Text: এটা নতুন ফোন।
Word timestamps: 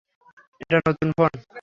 এটা 0.61 0.77
নতুন 0.87 1.09
ফোন। 1.17 1.31